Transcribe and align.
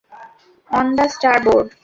On 0.71 0.85
the 0.95 1.05
starboard! 1.13 1.67